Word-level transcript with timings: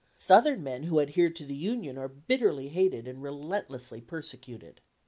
Southern 0.17 0.63
men 0.63 0.85
who 0.85 0.99
adhered 0.99 1.35
to 1.35 1.45
the 1.45 1.53
Union 1.53 1.95
are 1.95 2.07
bitterly 2.07 2.69
hated 2.69 3.07
and 3.07 3.21
relentlessly 3.21 4.01
persecuted. 4.01 4.81